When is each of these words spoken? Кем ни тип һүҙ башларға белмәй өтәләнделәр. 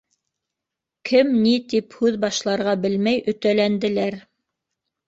Кем 1.09 1.29
ни 1.43 1.53
тип 1.75 1.99
һүҙ 1.99 2.19
башларға 2.27 2.75
белмәй 2.87 3.25
өтәләнделәр. 3.35 4.23